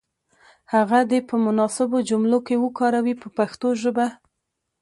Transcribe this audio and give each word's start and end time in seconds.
هغه 0.73 0.99
دې 1.11 1.19
په 1.29 1.35
مناسبو 1.45 1.97
جملو 2.09 2.39
کې 2.47 2.55
وکاروي 2.65 3.13
په 3.21 3.27
پښتو 3.37 3.67
ژبه. 3.81 4.07